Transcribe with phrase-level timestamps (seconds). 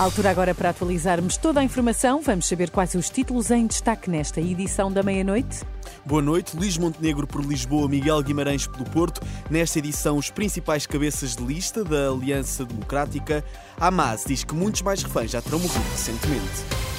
[0.00, 2.22] Altura agora para atualizarmos toda a informação.
[2.22, 5.60] Vamos saber quais os títulos em destaque nesta edição da meia-noite.
[6.06, 6.56] Boa noite.
[6.56, 9.20] Luís Montenegro por Lisboa, Miguel Guimarães pelo Porto.
[9.50, 13.44] Nesta edição, os principais cabeças de lista da Aliança Democrática.
[13.78, 16.89] Hamas diz que muitos mais reféns já terão morrido recentemente.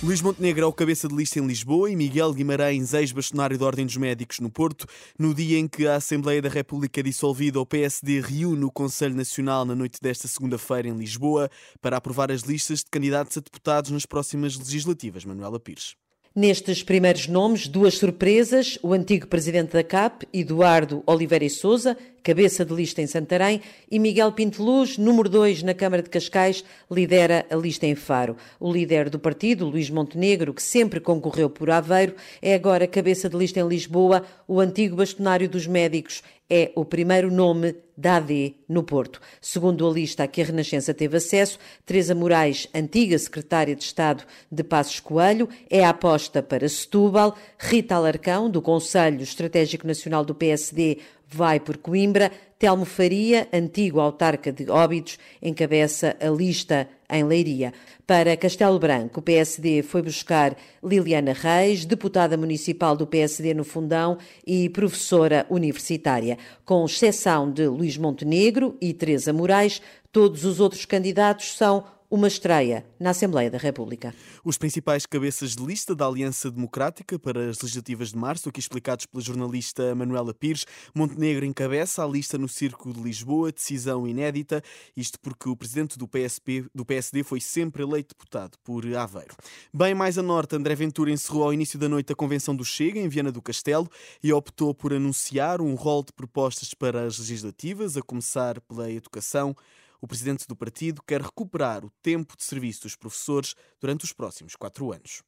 [0.00, 3.84] Luís Montenegro é o cabeça de lista em Lisboa e Miguel Guimarães, ex-bastonário da Ordem
[3.84, 4.86] dos Médicos no Porto,
[5.18, 9.64] no dia em que a Assembleia da República dissolvida, o PSD reúne o Conselho Nacional
[9.64, 11.50] na noite desta segunda-feira em Lisboa
[11.82, 15.24] para aprovar as listas de candidatos a deputados nas próximas legislativas.
[15.24, 15.96] Manuela Pires.
[16.36, 22.64] Nestes primeiros nomes, duas surpresas: o antigo presidente da CAP, Eduardo Oliveira e Souza, cabeça
[22.64, 27.56] de lista em Santarém, e Miguel Pinteluz, número 2 na Câmara de Cascais, lidera a
[27.56, 28.36] lista em Faro.
[28.60, 33.36] O líder do partido, Luís Montenegro, que sempre concorreu por Aveiro, é agora cabeça de
[33.36, 38.82] lista em Lisboa, o antigo bastonário dos médicos é o primeiro nome da AD no
[38.82, 39.20] Porto.
[39.40, 44.24] Segundo a lista a que a Renascença teve acesso, Teresa Moraes, antiga secretária de Estado
[44.50, 47.36] de Passos Coelho, é a aposta para Setúbal.
[47.58, 52.30] Rita Alarcão, do Conselho Estratégico Nacional do PSD, vai por Coimbra.
[52.58, 57.72] Telmo Faria, antigo autarca de Óbidos, encabeça a lista em Leiria.
[58.06, 64.18] Para Castelo Branco, o PSD foi buscar Liliana Reis, deputada municipal do PSD no Fundão
[64.46, 66.38] e professora universitária.
[66.64, 69.80] Com exceção de Luís Montenegro e Teresa Moraes,
[70.12, 74.14] todos os outros candidatos são uma estreia na Assembleia da República.
[74.42, 79.04] Os principais cabeças de lista da Aliança Democrática para as legislativas de março, aqui explicados
[79.04, 84.62] pela jornalista Manuela Pires, Montenegro encabeça a lista no Círculo de Lisboa, decisão inédita,
[84.96, 89.36] isto porque o presidente do, PSP, do PSD foi sempre eleito deputado por Aveiro.
[89.72, 92.98] Bem mais a norte, André Ventura encerrou ao início da noite a convenção do Chega,
[92.98, 93.88] em Viana do Castelo,
[94.22, 99.54] e optou por anunciar um rol de propostas para as legislativas, a começar pela educação,
[100.00, 104.54] o presidente do partido quer recuperar o tempo de serviço dos professores durante os próximos
[104.54, 105.22] quatro anos.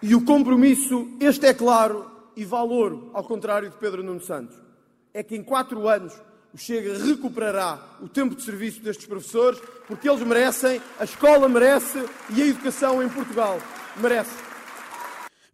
[0.00, 4.56] E o compromisso, este é claro e valor, ao contrário de Pedro Nuno Santos,
[5.12, 6.14] é que em quatro anos
[6.54, 11.98] o Chega recuperará o tempo de serviço destes professores, porque eles merecem, a escola merece
[12.30, 13.60] e a educação em Portugal
[13.96, 14.47] merece.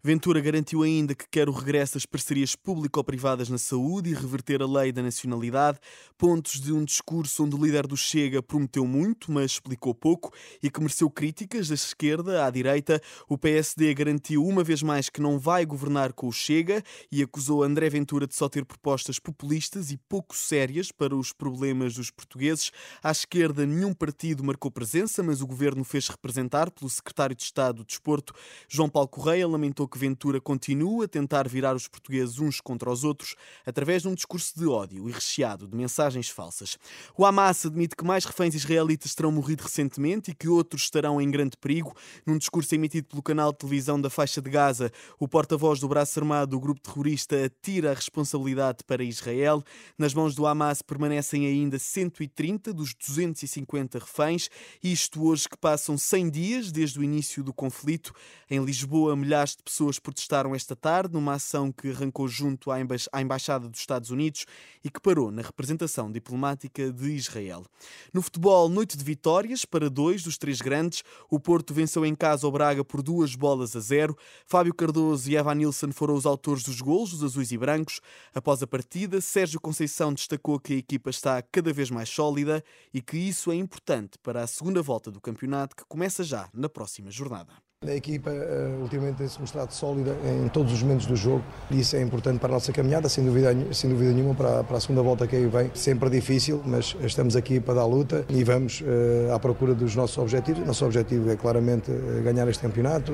[0.05, 4.67] Ventura garantiu ainda que quer o regresso das parcerias público-privadas na saúde e reverter a
[4.67, 5.79] lei da nacionalidade,
[6.15, 10.69] pontos de um discurso onde o líder do Chega prometeu muito, mas explicou pouco e
[10.69, 13.01] que mereceu críticas da esquerda à direita.
[13.27, 17.63] O PSD garantiu uma vez mais que não vai governar com o Chega e acusou
[17.63, 22.71] André Ventura de só ter propostas populistas e pouco sérias para os problemas dos portugueses.
[23.01, 27.77] À esquerda, nenhum partido marcou presença, mas o governo fez representar pelo secretário de Estado
[27.77, 28.35] do Desporto,
[28.69, 32.91] João Paulo Correia, lamentou que que Ventura continua a tentar virar os portugueses uns contra
[32.91, 33.33] os outros
[33.65, 36.77] através de um discurso de ódio e recheado de mensagens falsas.
[37.17, 41.31] O Hamas admite que mais reféns israelitas terão morrido recentemente e que outros estarão em
[41.31, 41.95] grande perigo.
[42.25, 46.19] Num discurso emitido pelo canal de televisão da faixa de Gaza, o porta-voz do braço
[46.19, 49.63] armado do grupo terrorista atira a responsabilidade para Israel.
[49.97, 54.49] Nas mãos do Hamas permanecem ainda 130 dos 250 reféns,
[54.83, 58.11] isto hoje que passam 100 dias desde o início do conflito.
[58.49, 62.79] Em Lisboa, milhares de pessoas pessoas protestaram esta tarde numa ação que arrancou junto à,
[62.79, 64.45] emba à Embaixada dos Estados Unidos
[64.83, 67.63] e que parou na representação diplomática de Israel.
[68.11, 71.03] No futebol, noite de vitórias para dois dos três grandes.
[71.29, 74.17] O Porto venceu em casa o Braga por duas bolas a zero.
[74.47, 78.01] Fábio Cardoso e Evan Nilsson foram os autores dos golos dos azuis e brancos.
[78.33, 83.01] Após a partida, Sérgio Conceição destacou que a equipa está cada vez mais sólida e
[83.01, 87.11] que isso é importante para a segunda volta do campeonato que começa já na próxima
[87.11, 87.64] jornada.
[87.87, 91.95] A equipa uh, ultimamente tem-se mostrado sólida em todos os momentos do jogo e isso
[91.95, 95.01] é importante para a nossa caminhada, sem dúvida, sem dúvida nenhuma, para, para a segunda
[95.01, 95.69] volta que aí vem.
[95.73, 100.17] Sempre difícil, mas estamos aqui para dar luta e vamos uh, à procura dos nossos
[100.17, 100.65] objetivos.
[100.65, 103.13] Nosso objetivo é claramente uh, ganhar este campeonato,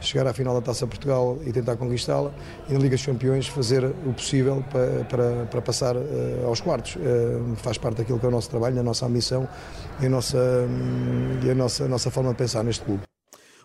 [0.00, 2.32] chegar à final da Taça Portugal e tentar conquistá-la
[2.68, 5.96] e na Liga dos Campeões fazer o possível para, para, para passar
[6.46, 6.96] aos quartos.
[7.56, 9.48] faz parte daquilo que é o nosso trabalho, a nossa ambição
[10.00, 10.38] e a nossa,
[11.44, 13.07] e a nossa, a nossa forma de pensar neste clube.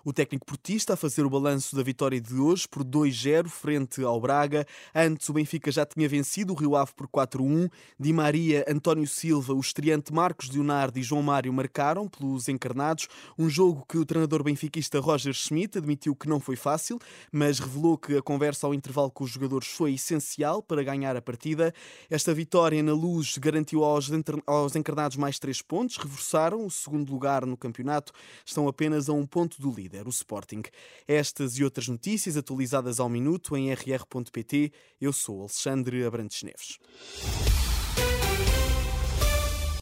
[0.06, 4.20] O técnico portista a fazer o balanço da vitória de hoje por 2-0 frente ao
[4.20, 4.68] Braga.
[4.94, 7.72] Antes o Benfica já tinha vencido o Rio Ave por 4-1.
[7.98, 13.08] Di Maria, António Silva, o estreante Marcos Leonardo e João Mário marcaram pelos encarnados.
[13.40, 17.00] Um jogo que o treinador benfiquista Roger Schmidt admitiu que não foi fácil,
[17.32, 21.22] mas revelou que a conversa ao intervalo com os jogadores foi essencial para ganhar a
[21.22, 21.74] partida.
[22.10, 24.12] Esta vitória na luz garantiu aos,
[24.46, 28.12] aos encarnados mais três pontos, reforçaram o segundo lugar no campeonato,
[28.46, 30.64] estão apenas a um ponto do líder, o Sporting.
[31.08, 34.72] Estas e outras notícias atualizadas ao minuto em rr.pt.
[35.00, 37.63] Eu sou Alexandre Abrantes Neves.